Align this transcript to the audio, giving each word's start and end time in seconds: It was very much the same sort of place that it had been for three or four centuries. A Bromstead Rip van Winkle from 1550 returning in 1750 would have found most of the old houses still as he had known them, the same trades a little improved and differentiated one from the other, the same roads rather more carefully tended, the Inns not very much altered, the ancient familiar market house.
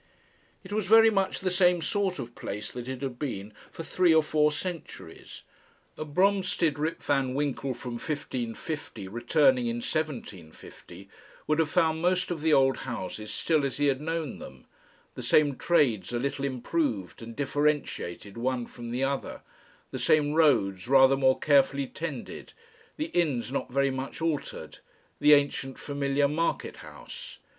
It 0.63 0.73
was 0.73 0.87
very 0.87 1.11
much 1.11 1.41
the 1.41 1.51
same 1.51 1.79
sort 1.83 2.17
of 2.17 2.33
place 2.33 2.71
that 2.71 2.87
it 2.87 3.03
had 3.03 3.19
been 3.19 3.53
for 3.69 3.83
three 3.83 4.15
or 4.15 4.23
four 4.23 4.51
centuries. 4.51 5.43
A 5.95 6.03
Bromstead 6.03 6.79
Rip 6.79 7.03
van 7.03 7.35
Winkle 7.35 7.75
from 7.75 7.97
1550 7.99 9.07
returning 9.07 9.67
in 9.67 9.75
1750 9.75 11.07
would 11.45 11.59
have 11.59 11.69
found 11.69 12.01
most 12.01 12.31
of 12.31 12.41
the 12.41 12.51
old 12.51 12.77
houses 12.77 13.31
still 13.31 13.63
as 13.63 13.77
he 13.77 13.85
had 13.89 14.01
known 14.01 14.39
them, 14.39 14.65
the 15.13 15.21
same 15.21 15.55
trades 15.55 16.11
a 16.11 16.17
little 16.17 16.45
improved 16.45 17.21
and 17.21 17.35
differentiated 17.35 18.37
one 18.37 18.65
from 18.65 18.89
the 18.89 19.03
other, 19.03 19.43
the 19.91 19.99
same 19.99 20.33
roads 20.33 20.87
rather 20.87 21.15
more 21.15 21.37
carefully 21.37 21.85
tended, 21.85 22.53
the 22.97 23.11
Inns 23.13 23.51
not 23.51 23.69
very 23.69 23.91
much 23.91 24.19
altered, 24.19 24.79
the 25.19 25.33
ancient 25.33 25.77
familiar 25.77 26.27
market 26.27 26.77
house. 26.77 27.37